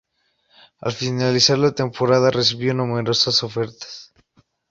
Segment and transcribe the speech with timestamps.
[0.79, 4.11] Al finalizar la temporada recibió numerosas ofertas.